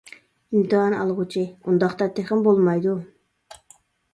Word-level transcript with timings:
ئىمتىھان 0.53 0.95
ئالغۇچى: 1.01 1.43
ئۇنداقتا 1.65 2.09
تېخىمۇ 2.21 2.47
بولمايدۇ. 2.49 2.95